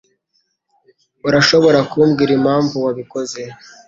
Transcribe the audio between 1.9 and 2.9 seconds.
kumbwira impamvu